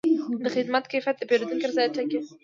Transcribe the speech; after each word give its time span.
د 0.43 0.45
خدمت 0.55 0.83
کیفیت 0.91 1.15
د 1.19 1.23
پیرودونکي 1.29 1.65
رضایت 1.69 1.91
ټاکي. 1.97 2.19